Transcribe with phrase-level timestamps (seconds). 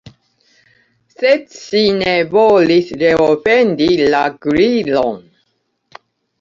[1.15, 5.25] Sed ŝi ne volis reofendi la Gliron.